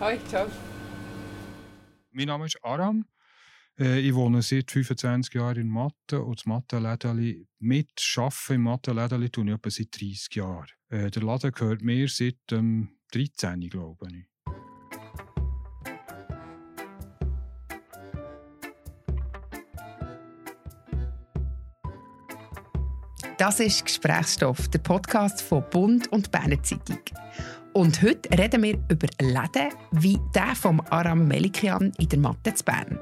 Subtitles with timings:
[0.00, 0.46] Hi, ciao.
[2.12, 3.04] Mein Name ist Aram.
[3.76, 9.28] Äh, ich wohne seit 25 Jahren in Mathe und das Mathe-Lädeli mit Arbeiten im Mathe-Lädeli
[9.30, 10.68] tue ich etwa seit 30 Jahren.
[10.88, 14.28] Äh, der Laden gehört mir seit ähm, 13, glaube ich.
[23.36, 26.98] Das ist Gesprächsstoff, der Podcast von Bund und Berner Zeitung.
[27.78, 32.64] Und heute reden wir über Läden wie der vom Aram Melikian in der Mathe zu
[32.64, 32.98] Bern.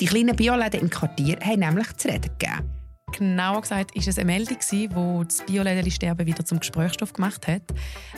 [0.00, 2.83] Die kleinen Bioläden im Quartier haben nämlich zu reden gegeben.
[3.16, 7.62] Genauer gesagt war es eine Meldung, die das Bioläden-Sterben wieder zum Gesprächsstoff gemacht hat.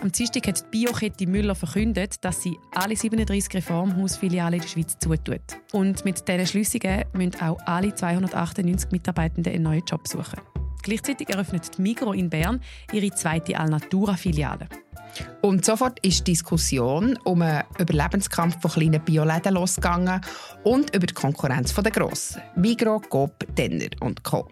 [0.01, 4.97] Am Dienstag hat die Biokette Müller verkündet, dass sie alle 37 Reformhausfilialen in der Schweiz
[4.99, 5.43] zutut.
[5.73, 10.41] Und mit diesen Schliessungen müssen auch alle 298 Mitarbeitenden einen neuen Job suchen.
[10.83, 14.67] Gleichzeitig eröffnet die Migro in Bern ihre zweite Alnatura-Filiale.
[15.43, 20.23] Und sofort ist die Diskussion um einen Überlebenskampf von kleinen Bioläden losgegangen
[20.65, 22.41] und über die Konkurrenz der Grossen.
[22.57, 24.49] Migro, Coop, Denner und Co.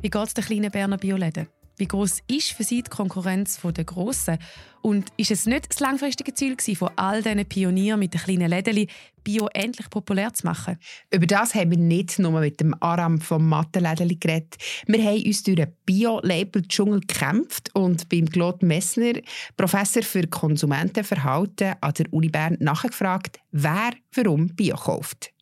[0.00, 1.48] Wie geht es den kleinen Berner Bioläden?
[1.76, 4.38] Wie groß ist für Sie die Konkurrenz der Grossen?
[4.80, 8.86] Und ist es nicht das langfristige Ziel von all diesen Pionieren mit den kleinen Läden,
[9.24, 10.78] Bio endlich populär zu machen?
[11.12, 14.56] Über das haben wir nicht nur mit dem Aram vom Mattenlädeli geredet.
[14.86, 19.14] Wir haben uns durch den Bio-Label-Dschungel gekämpft und beim Claude Messner,
[19.56, 25.32] Professor für Konsumentenverhalten an der Uni Bern, nachgefragt, wer warum Bio kauft.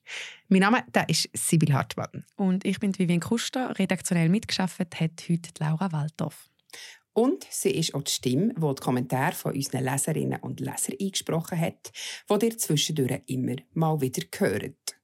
[0.49, 2.25] Mein Name der ist Sibyl Hartmann.
[2.37, 3.77] Und ich bin Vivian Kuster.
[3.79, 6.49] Redaktionell mitgeschafft hat heute Laura Waldorf.
[7.13, 11.59] Und sie ist auch die Stimme, die die Kommentare von unseren Leserinnen und Lesern eingesprochen
[11.59, 11.91] hat,
[12.31, 14.97] die ihr zwischendurch immer mal wieder hört.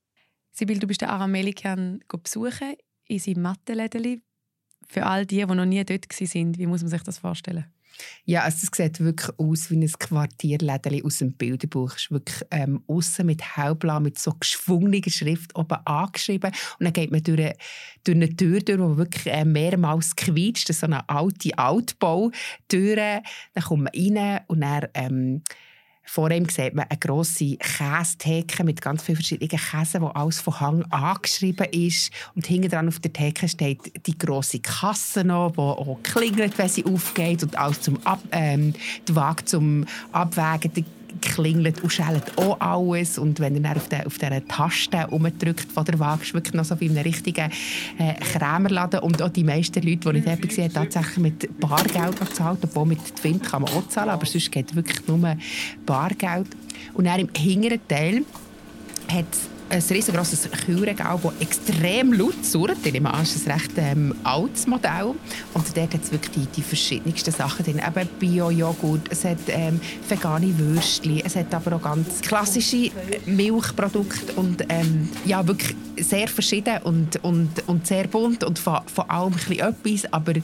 [0.53, 2.77] Sibyl, du bist den Aramelikan besuchen
[3.09, 4.23] in seinem Mattenlädeli.
[4.87, 7.65] Für all die, die noch nie dort waren, wie muss man sich das vorstellen?
[8.25, 11.95] Ja, also es sieht wirklich aus wie ein Quartierlädeli aus dem Bilderbuch.
[11.95, 16.53] Es ist wirklich ähm, außen mit hellblau, mit so geschwungener Schrift oben angeschrieben.
[16.79, 17.55] Und dann geht man durch, eine,
[18.05, 20.69] durch eine Tür durch, die wirklich äh, mehrmals quietscht.
[20.69, 22.97] Das ist so eine alte Altbautür.
[23.55, 24.63] Dann kommt man rein und.
[24.95, 25.43] Ähm,
[26.05, 30.61] vor ihm sieht man eine grosse Käsetheke mit ganz vielen verschiedenen Käsen, wo alles von
[30.61, 32.13] Hang angeschrieben ist.
[32.35, 36.69] Und hinten dran auf der Theke steht die grosse Kasse noch, die auch klingelt, wenn
[36.69, 38.75] sie aufgeht und alles zum Ab ähm,
[39.09, 40.85] die Waage zum Abwägen
[41.21, 43.19] klingelt und schellt auch alles.
[43.19, 46.65] Und wenn er dann auf, der, auf dieser Taste umdrückt von der Waage, wirklich noch
[46.65, 47.51] so wie in einem richtigen
[47.99, 49.01] äh, Krämerladen.
[49.01, 52.59] Und auch die meisten Leute, die ich dort war, haben tatsächlich mit Bargeld gezahlt.
[52.63, 55.37] Obwohl mit Twint kann man auch zahlen, aber sonst geht wirklich nur
[55.87, 56.49] Bargeld.
[56.95, 58.25] Und dann im hinteren Teil
[59.09, 59.27] hat
[59.73, 62.79] ein riesengroßes Kühlregal, das extrem laut surrt.
[62.85, 65.15] Ich nehme an, es ist ein recht ähm, altes Modell.
[65.55, 67.81] Und dort hat es wirklich die, die verschiedensten Sachen drin.
[67.87, 72.91] Eben Bio-Joghurt, es hat ähm, vegane Würstchen, es hat aber auch ganz klassische
[73.25, 79.35] Milchprodukte und ähm, ja, wirklich sehr verschieden und, und, und sehr bunt und von, allem
[79.49, 80.35] ein etwas, aber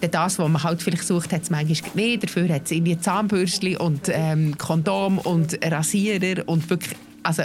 [0.00, 2.24] das, was man halt vielleicht sucht, hat es manchmal nicht.
[2.24, 7.42] Dafür hat es irgendwie Zahnbürstchen und ähm, Kondom und Rasierer und wirklich, also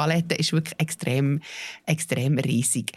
[0.00, 1.40] Palette ist wirklich extrem,
[1.84, 2.92] extrem riesig.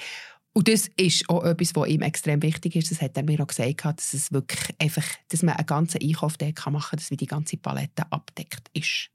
[0.54, 2.92] Und das ist auch etwas, was ihm extrem wichtig ist.
[2.92, 6.38] Das hat er mir auch gesagt, dass, es wirklich einfach, dass man einen ganzen Einkauf
[6.40, 9.10] machen kann, dass wie die ganze Palette abdeckt ist.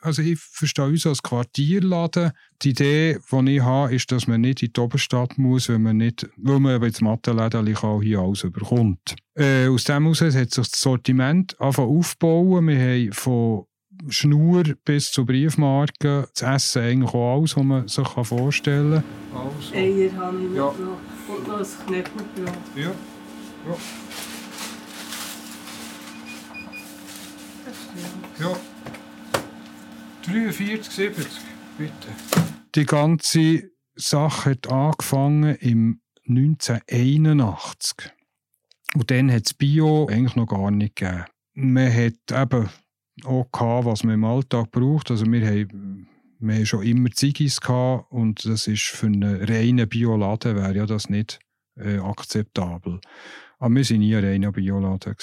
[0.00, 2.32] Also ich verstehe uns als Quartierladen.
[2.62, 5.98] Die Idee, die ich habe, ist, dass man nicht in die Oberstadt muss, weil man,
[5.98, 7.66] nicht, weil man jetzt Mattenläden
[8.02, 9.14] hier alles überkommt.
[9.34, 12.68] Äh, aus dem heraus hat sich das Sortiment aufbauen.
[12.68, 13.67] Wir haben von
[14.08, 19.40] Schnur bis zu Briefmarken, das Essen eigentlich auch alles, was man sich vorstellen kann.
[19.40, 19.74] Also.
[19.74, 20.62] Eier habe ich ja.
[20.62, 20.78] noch
[21.28, 22.56] und noch ein Knäppelbrot.
[22.76, 22.82] Ja.
[22.82, 23.76] ja.
[28.40, 28.56] Ja.
[30.22, 31.26] 43, 70,
[31.76, 31.92] bitte.
[32.74, 38.12] Die ganze Sache hat angefangen im 1981.
[38.94, 41.24] Und dann hat es Bio eigentlich noch gar nicht gegeben.
[41.54, 42.68] Man hat eben
[43.24, 45.10] auch gehabt, was man im Alltag braucht.
[45.10, 47.60] Also wir haben, wir haben schon immer Ziggis
[48.10, 51.38] und das ist für einen reinen Bioladen wäre ja das nicht
[51.76, 53.00] äh, akzeptabel.
[53.58, 55.16] Aber wir sind nie ein reiner Bioladen.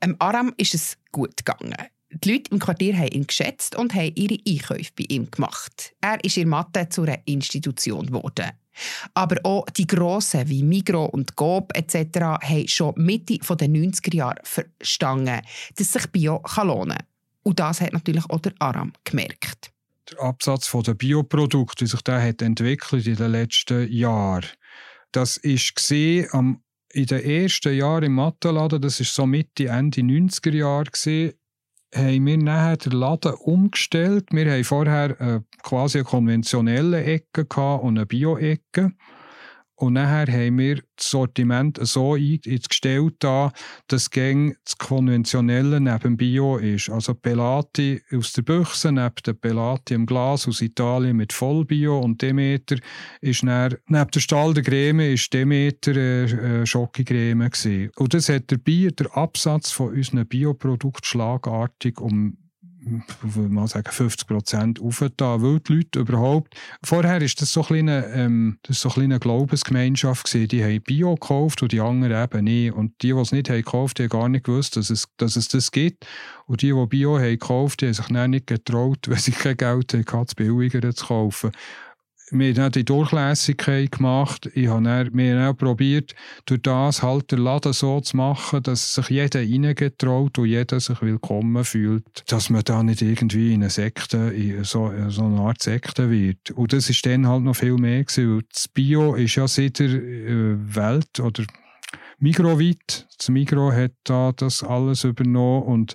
[0.00, 1.74] Am Aram ist es gut gegangen.
[2.10, 5.94] Die Leute im Quartier haben ihn geschätzt und haben ihre Einkäufe bei ihm gemacht.
[6.00, 8.52] Er ist in Mathe zu einer Institution geworden.
[9.14, 12.18] Aber auch die Grossen wie Migro und Coop etc.
[12.20, 15.40] haben schon Mitte der 90er Jahre verstanden,
[15.76, 17.06] dass sich Bio lohnen kann.
[17.42, 19.70] Und das hat natürlich auch der Aram gemerkt.
[20.10, 24.46] Der Absatz der Bioprodukte, wie sich der hat entwickelt in den letzten Jahren,
[25.12, 25.36] das
[25.74, 26.62] gesehen am
[26.92, 30.90] in den ersten Jahren im Mattenladen, das ist so Mitte, Ende 90er Jahre
[31.96, 34.26] haben wir nachher den Laden umgestellt.
[34.30, 37.46] Wir haben vorher äh, quasi eine konventionelle Ecke
[37.80, 38.92] und eine Bio-Ecke.
[39.78, 43.52] Und nachher haben wir das Sortiment so eingestellt, da,
[43.88, 46.88] dass gäng das Konventionelle neben Bio ist.
[46.88, 52.22] Also Pelati aus der Büchse neben der Pelati im Glas aus Italien mit Vollbio und
[52.22, 52.76] Demeter
[53.20, 57.90] ist dann, neben der Stall der Creme ist Demeter äh, äh, Schokocreme gewesen.
[57.96, 62.38] Und das hat der Bier, der Absatz von unseren Bioprodukten schlagartig um
[63.22, 68.06] mal sagen, 50 Prozent aufgetan, weil die Leute überhaupt, vorher ist das so ein kleine,
[68.06, 72.72] ähm, das so eine Glaubensgemeinschaft gewesen, die haben Bio gekauft und die anderen eben nicht.
[72.72, 75.36] Und die, die es nicht haben gekauft, die haben gar nicht gewusst, dass es, dass
[75.36, 76.06] es das gibt.
[76.46, 79.56] Und die, die Bio haben gekauft, die haben sich dann nicht getraut, weil sie kein
[79.56, 81.52] Geld hatten, das billiger zu kaufen
[82.30, 84.50] wir haben die Durchlässigkeit gemacht.
[84.54, 86.14] Ich habe dann, wir haben auch probiert,
[86.46, 91.00] durch das halt den Laden so zu machen, dass sich jeder reingetraut und jeder sich
[91.02, 92.04] willkommen fühlt.
[92.26, 96.50] Dass man da nicht irgendwie in eine Sekte, in so, so eine Art Sekte wird.
[96.50, 98.42] Und das ist dann halt noch viel mehr gewesen.
[98.52, 101.44] Das Bio ist ja seit der äh, Welt oder
[102.18, 103.06] Migroweit.
[103.18, 105.94] Das Migro hat da das alles übernommen und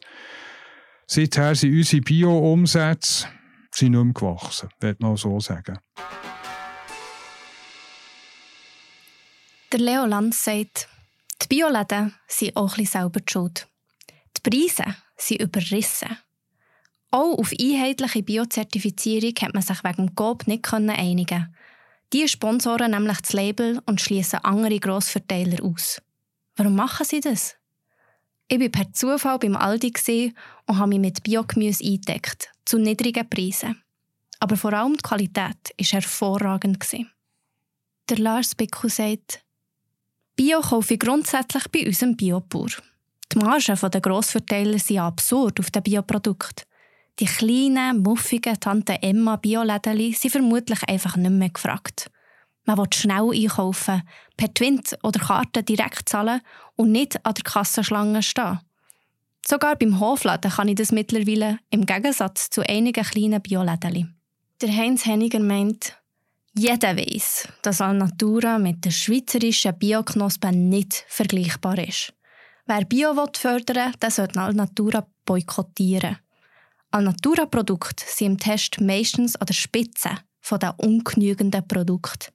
[1.08, 3.28] seither sind unsere Bio-Umsätze
[3.76, 5.80] sind nicht mehr gewachsen, würde man so sagen.
[9.72, 10.90] Der Leo Lanz sagt,
[11.42, 13.68] die Bioläden sind auch ein selber die schuld.
[14.38, 16.18] Die Preise sind überrissen.
[17.10, 21.56] Auch auf einheitliche Biozertifizierung hat man sich wegen dem GOB nicht einigen
[22.14, 26.02] Die sponsoren nämlich das Label und schließen andere Grossverteiler aus.
[26.58, 27.56] Warum machen sie das?
[28.54, 30.34] Ich war per Zufall beim Aldi
[30.68, 33.82] und habe mich mit Biogemüse eingedeckt, zu niedrigen Preisen.
[34.42, 35.38] Aber vor allem die Qualität
[35.78, 36.86] war hervorragend.
[38.10, 39.46] Der Lars Bickel sagt,
[40.36, 42.72] Bio kaufe ich grundsätzlich bei unserem Biobauer.
[43.32, 46.66] Die Margen der Grossverteiler sind absurd auf den Bioprodukten.
[47.22, 52.12] Die kleinen, muffigen Tante Emma Bioläden sind vermutlich einfach nicht mehr gefragt.
[52.66, 54.04] Man will schnell einkaufen,
[54.38, 56.42] per Twint oder Karte direkt zahlen
[56.76, 58.60] und nicht an der Kassenschlange stehen.
[59.46, 64.16] Sogar beim Hofladen kann ich das mittlerweile im Gegensatz zu einigen kleinen Bioläden.
[64.62, 65.98] Der Heinz Henniger meint,
[66.54, 72.14] jeder weiß, dass Alnatura mit der schweizerischen Bioknospe nicht vergleichbar ist.
[72.68, 76.18] Wer Bio fördern will, sollte Alnatura boykottieren.
[76.92, 80.10] Alnatura-Produkte sind im Test meistens an der Spitze
[80.52, 82.32] der ungenügenden Produkte.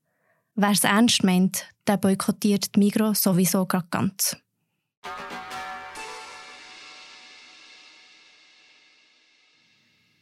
[0.59, 4.39] Wer es ernst meint, der boykottiert die Migro sowieso gerade ganz.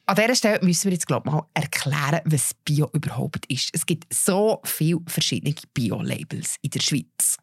[0.07, 3.71] An dieser Stelle müssen wir jetzt glaub, mal erklären, was Bio überhaupt ist.
[3.73, 7.37] Es gibt so viele verschiedene Bio-Labels in der Schweiz.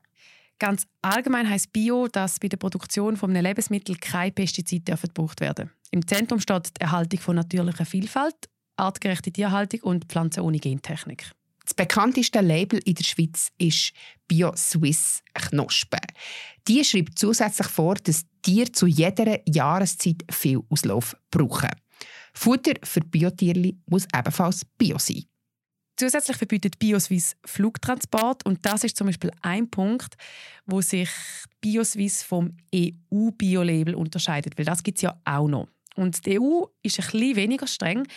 [0.60, 5.72] Ganz allgemein heißt Bio, dass bei der Produktion von einem Lebensmittel keine Pestizide gebraucht werden
[5.92, 11.32] Im Zentrum steht die Erhaltung von natürlicher Vielfalt, artgerechte Tierhaltung und Pflanzen ohne Gentechnik.
[11.64, 13.94] Das bekannteste Label in der Schweiz ist
[14.28, 16.00] Bio Swiss Knospe.
[16.68, 21.70] Die schreibt zusätzlich vor, dass Tiere zu jeder Jahreszeit viel Auslauf brauchen.
[22.34, 25.26] Futter für Biotierli muss ebenfalls Bio sein.
[25.98, 30.16] Zusätzlich verbietet BioSwiss Flugtransport und das ist zum Beispiel ein Punkt,
[30.66, 31.10] wo sich
[31.60, 35.68] BioSwiss vom EU-Bio-Label unterscheidet, weil das gibt es ja auch noch.
[35.96, 38.08] Und die EU ist ein bisschen weniger streng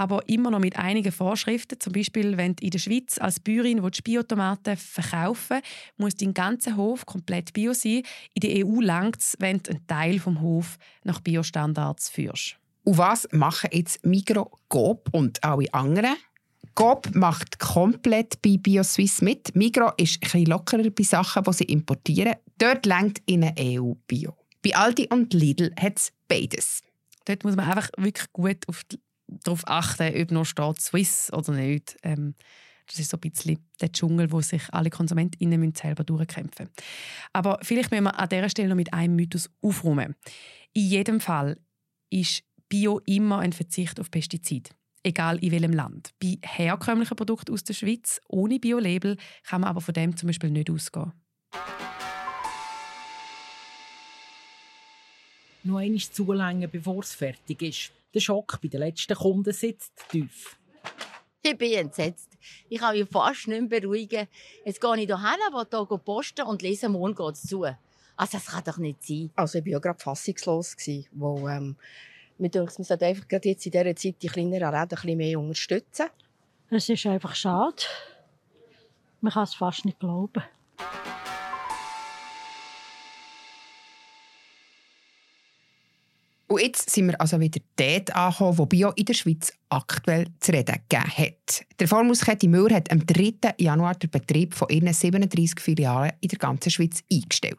[0.00, 1.78] aber immer noch mit einigen Vorschriften.
[1.78, 5.60] Zum Beispiel, wenn du in der Schweiz als Bäuerin Biotomaten verkaufen
[5.98, 8.02] muss dein ganzer Hof komplett bio sein.
[8.32, 12.56] In der EU langt es, wenn du einen Teil vom Hof nach Biostandards führst.
[12.84, 16.16] Und was machen jetzt Migro, Coop und alle anderen?
[16.74, 19.54] Coop macht komplett bei BioSwiss mit.
[19.54, 22.36] Migro ist ein bisschen lockerer bei Sachen, die sie importieren.
[22.56, 24.34] Dort längt in eine EU-Bio.
[24.62, 26.80] Bei Aldi und Lidl hat es beides.
[27.26, 28.98] Dort muss man einfach wirklich gut auf die
[29.44, 31.96] darauf achten, ob noch steht Swiss oder nicht.
[32.02, 32.34] Ähm,
[32.86, 36.88] das ist so ein bisschen der Dschungel, wo sich alle KonsumentInnen selber durchkämpfen müssen.
[37.32, 40.16] Aber vielleicht müssen wir an dieser Stelle noch mit einem Mythos aufräumen.
[40.72, 41.58] In jedem Fall
[42.10, 44.70] ist Bio immer ein Verzicht auf Pestizide.
[45.02, 46.10] Egal in welchem Land.
[46.20, 50.50] Bei herkömmlichen Produkten aus der Schweiz ohne Bio-Label kann man aber von dem zum Beispiel
[50.50, 51.12] nicht ausgehen.
[55.62, 57.92] Noch einmal zulängen, bevor es fertig ist.
[58.14, 60.58] Der Schock bei den letzten Kunden sitzt tief.
[61.42, 62.36] Ich bin entsetzt.
[62.68, 64.28] Ich kann mich fast nicht mehr beruhigen.
[64.64, 67.64] Jetzt gehe ich hierher, will hier posten und lese, morgen geht es zu.
[67.64, 69.30] Also das kann doch nicht sein.
[69.36, 70.76] Also ich war ja gerade fassungslos.
[71.12, 71.76] Wo, ähm,
[72.36, 75.16] mir denkt, man sollte einfach gerade jetzt in dieser Zeit die kleineren Läden ein bisschen
[75.16, 76.06] mehr unterstützen.
[76.68, 77.82] Es ist einfach schade.
[79.20, 80.42] Man kann es fast nicht glauben.
[86.50, 90.50] Und jetzt sind wir also wieder dort angekommen, wo Bio in der Schweiz aktuell zu
[90.50, 91.64] reden gegeben hat.
[91.78, 93.54] Der Vormuskette Müller hat am 3.
[93.58, 97.56] Januar den Betrieb von ihren 37 Filialen in der ganzen Schweiz eingestellt.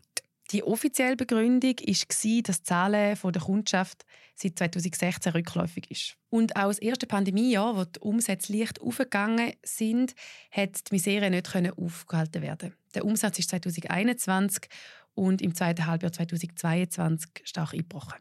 [0.51, 4.03] Die offizielle Begründung war, dass die Zahlen der Kundschaft
[4.36, 6.17] seit 2016 rückläufig ist.
[6.29, 10.15] Und auch das erste Pandemiejahr, wo die Umsätze leicht aufgegangen sind,
[10.51, 12.74] hat die Misere nicht aufgehalten werden.
[12.93, 14.67] Der Umsatz ist 2021
[15.13, 18.19] und im zweiten Halbjahr 2022 stark eingebrochen.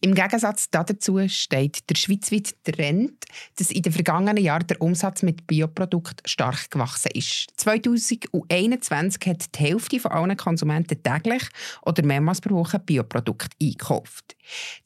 [0.00, 3.24] Im Gegensatz dazu steht der schweizweite Trend,
[3.56, 7.48] dass in den vergangenen Jahren der Umsatz mit Bioprodukten stark gewachsen ist.
[7.56, 11.42] 2021 hat die Hälfte von allen Konsumenten täglich
[11.82, 14.36] oder mehrmals pro Woche Bioprodukte eingekauft.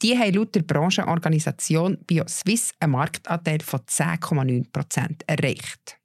[0.02, 5.98] Die haben laut der Branchenorganisation BioSwiss einen Marktanteil von 10,9 Prozent erreicht.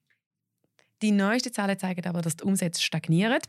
[1.02, 3.40] Die neuesten Zahlen zeigen aber, dass die Umsätze stagnieren.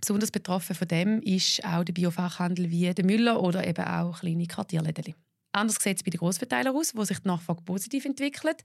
[0.00, 4.46] Besonders betroffen von dem ist auch der Biofachhandel wie der Müller oder eben auch kleine
[4.46, 5.14] Quartierläden.
[5.52, 8.62] Anders sieht es bei den Grossverteilern aus, wo sich die Nachfrage positiv entwickelt.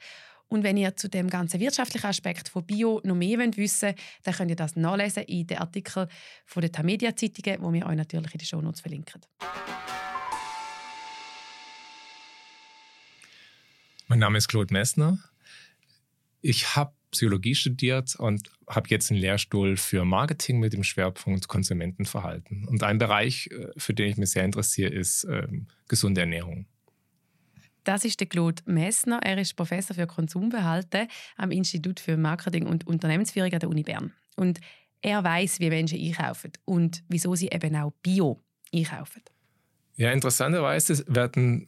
[0.47, 4.33] Und wenn ihr zu dem ganzen wirtschaftlichen Aspekt von Bio noch mehr wissen wollt, dann
[4.33, 6.07] könnt ihr das nachlesen in den Artikeln
[6.45, 9.21] von der Tamedia Zeitungen, wo wir euch natürlich in den Shownotes verlinken.
[14.07, 15.19] Mein Name ist Claude Messner.
[16.41, 22.65] Ich habe Psychologie studiert und habe jetzt einen Lehrstuhl für Marketing mit dem Schwerpunkt Konsumentenverhalten.
[22.67, 26.65] Und ein Bereich, äh, für den ich mich sehr interessiere, ist ähm, gesunde Ernährung.
[27.83, 29.19] Das ist der Claude Messner.
[29.23, 34.13] Er ist Professor für Konsumverhalten am Institut für Marketing und Unternehmensführung an der Uni Bern.
[34.35, 34.59] Und
[35.01, 38.41] er weiß, wie Menschen einkaufen und wieso sie eben auch Bio
[38.73, 39.23] einkaufen.
[39.95, 41.67] Ja, interessanterweise werden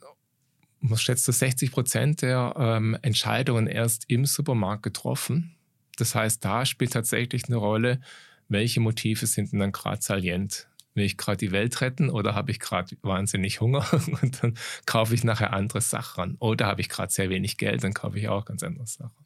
[0.81, 5.55] man schätzt, dass 60 Prozent der ähm, Entscheidungen erst im Supermarkt getroffen.
[5.97, 8.01] Das heißt, da spielt tatsächlich eine Rolle,
[8.49, 10.67] welche Motive sind denn dann gerade salient.
[10.93, 13.85] Will ich gerade die Welt retten oder habe ich gerade wahnsinnig Hunger
[14.21, 17.93] und dann kaufe ich nachher andere Sachen Oder habe ich gerade sehr wenig Geld, dann
[17.93, 19.25] kaufe ich auch ganz andere Sachen.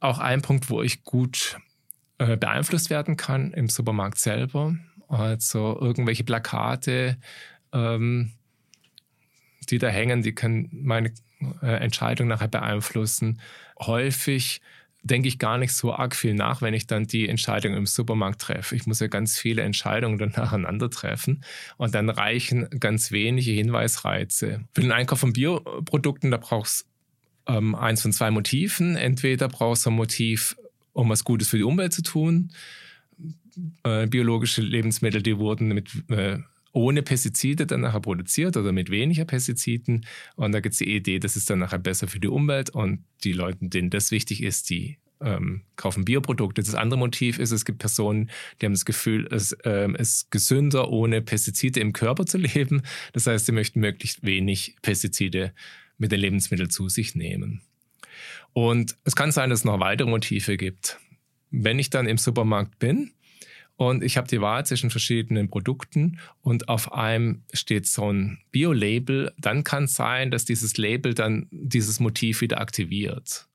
[0.00, 1.58] Auch ein Punkt, wo ich gut
[2.18, 4.74] äh, beeinflusst werden kann im Supermarkt selber.
[5.08, 7.18] Also irgendwelche Plakate,
[7.72, 8.32] ähm,
[9.70, 11.12] die da hängen, die können meine
[11.62, 13.40] äh, Entscheidung nachher beeinflussen.
[13.78, 14.60] Häufig
[15.02, 18.40] denke ich gar nicht so arg viel nach, wenn ich dann die Entscheidung im Supermarkt
[18.42, 18.76] treffe.
[18.76, 21.42] Ich muss ja ganz viele Entscheidungen dann nacheinander treffen
[21.76, 24.64] und dann reichen ganz wenige Hinweisreize.
[24.74, 26.90] Für den Einkauf von Bioprodukten, da brauchst du
[27.54, 28.96] ähm, eins von zwei Motiven.
[28.96, 30.56] Entweder brauchst du ein Motiv,
[30.92, 32.52] um was Gutes für die Umwelt zu tun.
[33.82, 36.38] Äh, biologische Lebensmittel, die wurden mit äh,
[36.72, 40.06] ohne Pestizide dann nachher produziert oder mit weniger Pestiziden.
[40.36, 43.04] Und da gibt es die Idee, das ist dann nachher besser für die Umwelt und
[43.24, 46.62] die Leute, denen das wichtig ist, die ähm, kaufen Bioprodukte.
[46.62, 50.90] Das andere Motiv ist, es gibt Personen, die haben das Gefühl, es ähm, ist gesünder,
[50.90, 52.82] ohne Pestizide im Körper zu leben.
[53.12, 55.52] Das heißt, sie möchten möglichst wenig Pestizide
[55.98, 57.60] mit den Lebensmitteln zu sich nehmen.
[58.52, 60.98] Und es kann sein, dass es noch weitere Motive gibt.
[61.50, 63.12] Wenn ich dann im Supermarkt bin
[63.80, 69.32] und ich habe die Wahl zwischen verschiedenen Produkten und auf einem steht so ein Bio-Label.
[69.38, 73.48] Dann kann es sein, dass dieses Label dann dieses Motiv wieder aktiviert.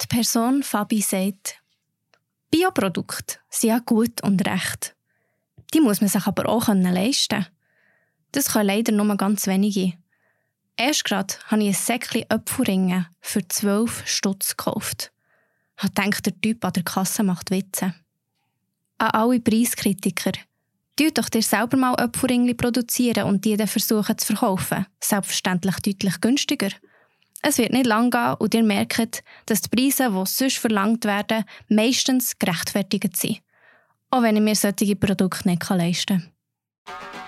[0.00, 1.60] Die Person Fabi sagt,
[2.50, 4.96] Bioprodukte sind ja gut und recht.
[5.74, 7.44] Die muss man sich aber auch leisten
[8.32, 9.92] Das können leider nur ganz wenige.
[10.78, 15.12] Erst gerade habe ich ein Säckchen Apfelringe für 12 Stutz gekauft
[15.78, 17.94] hat denkt der Typ an der Kasse macht Witze.
[18.98, 20.32] An alle Preiskritiker.
[20.96, 24.86] Tut doch dir selber mal Öpfelringli produzieren und die dann versuchen zu verkaufen.
[25.00, 26.70] Selbstverständlich deutlich günstiger.
[27.40, 31.44] Es wird nicht lang gehen und ihr merkt, dass die Preise, die sonst verlangt werden,
[31.68, 33.40] meistens gerechtfertigt sind.
[34.10, 36.32] Auch wenn ich mir solche Produkte nicht leisten
[36.84, 37.27] kann.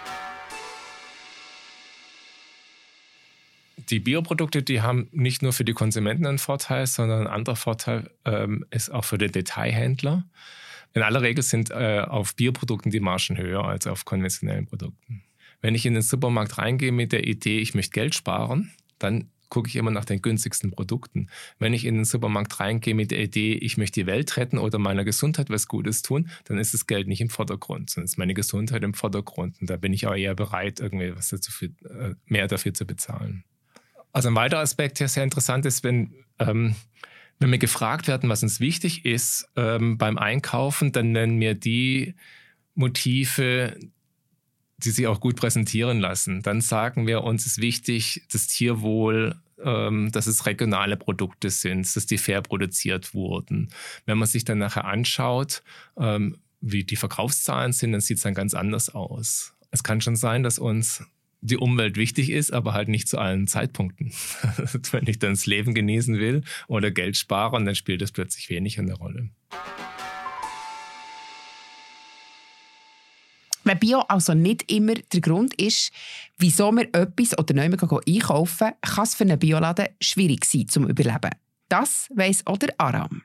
[3.90, 8.10] Die Bioprodukte, die haben nicht nur für die Konsumenten einen Vorteil, sondern ein anderer Vorteil
[8.24, 10.24] ähm, ist auch für den Detailhändler.
[10.92, 15.22] In aller Regel sind äh, auf Bioprodukten die Margen höher als auf konventionellen Produkten.
[15.60, 19.68] Wenn ich in den Supermarkt reingehe mit der Idee, ich möchte Geld sparen, dann gucke
[19.68, 21.28] ich immer nach den günstigsten Produkten.
[21.58, 24.78] Wenn ich in den Supermarkt reingehe mit der Idee, ich möchte die Welt retten oder
[24.78, 28.34] meiner Gesundheit was Gutes tun, dann ist das Geld nicht im Vordergrund, sondern ist meine
[28.34, 29.60] Gesundheit im Vordergrund.
[29.60, 33.44] Und da bin ich auch eher bereit, irgendwie was dazu äh, mehr dafür zu bezahlen.
[34.12, 36.74] Also ein weiterer Aspekt, der sehr interessant ist, wenn, ähm,
[37.38, 42.14] wenn wir gefragt werden, was uns wichtig ist ähm, beim Einkaufen, dann nennen wir die
[42.74, 43.76] Motive,
[44.78, 46.42] die sich auch gut präsentieren lassen.
[46.42, 52.06] Dann sagen wir, uns ist wichtig, das Tierwohl, ähm, dass es regionale Produkte sind, dass
[52.06, 53.68] die fair produziert wurden.
[54.06, 55.62] Wenn man sich dann nachher anschaut,
[55.98, 59.54] ähm, wie die Verkaufszahlen sind, dann sieht es dann ganz anders aus.
[59.70, 61.04] Es kann schon sein, dass uns
[61.42, 64.12] die Umwelt wichtig ist, aber halt nicht zu allen Zeitpunkten.
[64.90, 68.78] Wenn ich dann das Leben genießen will oder Geld sparen, dann spielt das plötzlich wenig
[68.78, 69.30] eine Rolle.
[73.64, 75.92] Wenn Bio also nicht immer der Grund ist,
[76.38, 77.70] wieso wir etwas oder neu
[78.06, 81.30] einkaufen, kann es für einen Bioladen schwierig sein zum Überleben.
[81.68, 83.22] Das weiss auch der Aram.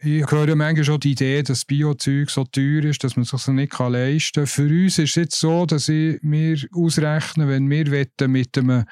[0.00, 3.48] Ich höre manchmal schon die Idee, dass Biozeug so teuer ist, dass man es sich
[3.48, 4.46] nicht leisten kann.
[4.46, 8.84] Für uns ist es jetzt so, dass ich mir ausrechne, wenn wir mit einem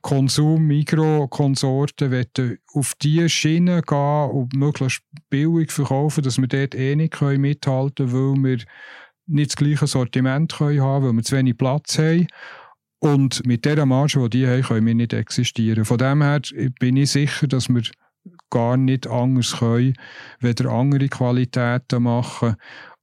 [0.00, 7.20] Konsum Mikrokonsorten auf diese Schiene gehen und möglichst billig verkaufen, dass wir dort eh nicht
[7.20, 8.64] mithalten können, weil wir
[9.26, 12.26] nicht das gleiche Sortiment können haben, weil wir zu wenig Platz haben.
[13.00, 15.84] Und mit dieser Marge, die die haben, können wir nicht existieren.
[15.84, 16.40] Von dem her
[16.80, 17.82] bin ich sicher, dass wir
[18.54, 19.94] gar nicht anders können,
[20.38, 22.54] weder andere Qualitäten machen.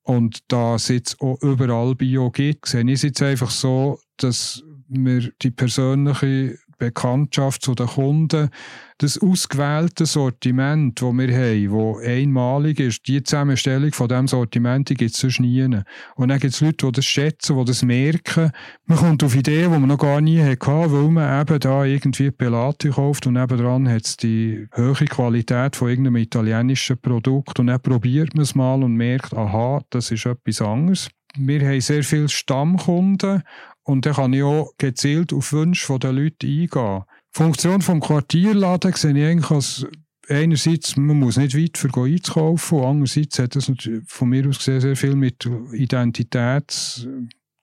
[0.03, 4.63] Und da es jetzt auch überall Bio gibt, sehe ich es jetzt einfach so, dass
[4.87, 8.49] wir die persönliche Bekanntschaft zu den Kunden,
[8.97, 15.13] das ausgewählte Sortiment, das wir haben, das einmalig ist, die Zusammenstellung von diesem Sortiment gibt
[15.13, 15.63] es sonst nie.
[15.63, 18.51] Und dann gibt es Leute, die das schätzen, die das merken.
[18.85, 22.31] Man kommt auf Ideen, die man noch gar nie hatte, weil man eben da irgendwie
[22.31, 27.81] Pelati kauft und nebenan hat es die hohe Qualität von irgendeinem italienischen Produkt und dann
[27.81, 31.09] probiert man es mal und merkt, aha, das ist etwas anderes.
[31.37, 33.43] Wir haben sehr viele Stammkunden
[33.83, 37.03] und dann kann ich auch gezielt auf Wünsche der Leute eingehen.
[37.33, 39.87] Die Funktion des Quartierladen sehe ich eigentlich als
[40.27, 43.71] einerseits, man muss nicht weit für einzukaufen und andererseits hat das
[44.07, 47.07] von mir aus gesehen sehr viel mit Identität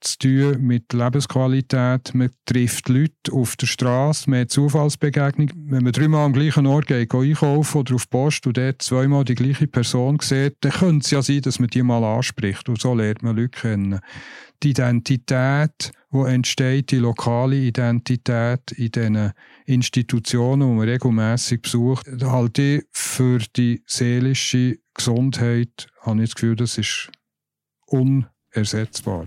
[0.01, 2.15] zu tun mit Lebensqualität.
[2.15, 5.51] Man trifft Leute auf der Straße, man hat Zufallsbegegnung.
[5.55, 9.35] Wenn man dreimal am gleichen Ort geht, einkaufen oder auf Post und dort zweimal die
[9.35, 12.69] gleiche Person sieht, dann könnte es ja sein, dass man die mal anspricht.
[12.69, 14.01] Und so lernt man Leute kennen.
[14.63, 19.33] Die Identität, die entsteht, die lokale Identität in diesen
[19.67, 26.57] Institutionen, die man regelmässig besucht, halte ich für die seelische Gesundheit, habe ich das Gefühl,
[26.57, 27.11] das ist
[27.87, 29.27] unersetzbar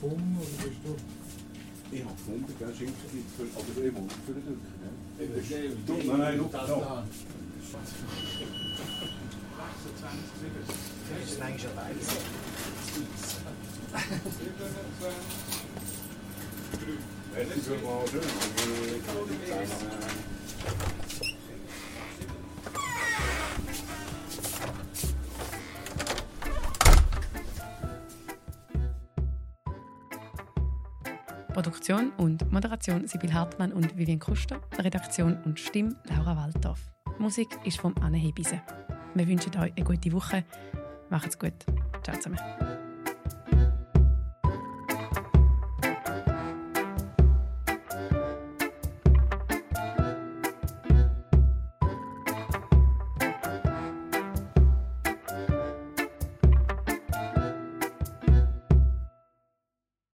[0.00, 0.96] gefunden oder bist du...
[1.90, 2.94] Ich habe gefunden, gell, Schinken
[3.54, 4.58] aber ich muss für den ne?
[6.06, 7.04] Nein, nein, noch, noch.
[7.06, 7.16] 26,
[11.08, 11.86] Das ist eigentlich schon weiß.
[12.92, 13.85] Wenn es so mal schön
[31.52, 34.60] Produktion und Moderation Sibyl Hartmann und Vivian Kuster.
[34.78, 36.80] Redaktion und Stimme Laura Waldorf.
[37.18, 38.60] Musik ist von Anne Hebise.
[39.14, 40.44] Wir wünschen euch eine gute Woche.
[41.08, 41.54] Macht's gut.
[42.02, 42.38] Ciao zusammen.